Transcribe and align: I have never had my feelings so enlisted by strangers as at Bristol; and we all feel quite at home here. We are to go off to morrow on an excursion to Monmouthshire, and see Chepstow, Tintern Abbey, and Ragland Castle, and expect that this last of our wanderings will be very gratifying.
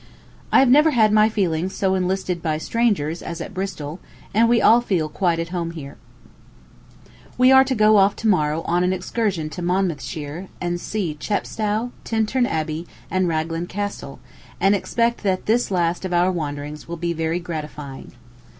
I 0.51 0.57
have 0.57 0.67
never 0.67 0.89
had 0.89 1.11
my 1.13 1.29
feelings 1.29 1.75
so 1.75 1.93
enlisted 1.93 2.41
by 2.41 2.57
strangers 2.57 3.21
as 3.21 3.39
at 3.39 3.53
Bristol; 3.53 3.99
and 4.33 4.49
we 4.49 4.59
all 4.59 4.81
feel 4.81 5.07
quite 5.07 5.37
at 5.37 5.49
home 5.49 5.69
here. 5.69 5.95
We 7.37 7.51
are 7.51 7.63
to 7.63 7.75
go 7.75 7.97
off 7.97 8.15
to 8.15 8.27
morrow 8.27 8.63
on 8.63 8.83
an 8.83 8.93
excursion 8.93 9.47
to 9.51 9.61
Monmouthshire, 9.61 10.47
and 10.59 10.81
see 10.81 11.13
Chepstow, 11.13 11.91
Tintern 12.03 12.47
Abbey, 12.47 12.87
and 13.11 13.27
Ragland 13.27 13.69
Castle, 13.69 14.19
and 14.59 14.73
expect 14.73 15.21
that 15.21 15.45
this 15.45 15.69
last 15.69 16.03
of 16.03 16.13
our 16.13 16.31
wanderings 16.31 16.87
will 16.87 16.97
be 16.97 17.13
very 17.13 17.37
gratifying. 17.37 18.13